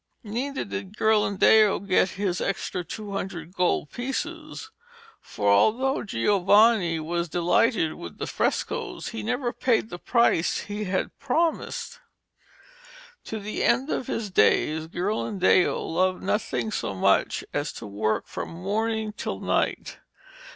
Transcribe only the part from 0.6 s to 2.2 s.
did Ghirlandaio get